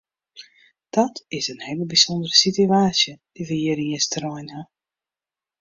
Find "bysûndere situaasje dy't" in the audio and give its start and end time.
1.91-3.49